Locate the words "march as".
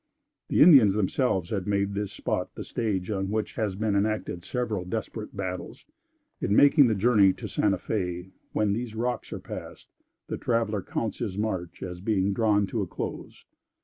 11.37-12.01